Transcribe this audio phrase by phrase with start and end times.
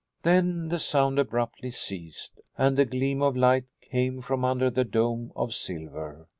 [0.23, 5.31] Then the sound abruptly ceased and a gleam of light came from under the dome
[5.35, 6.27] of silver.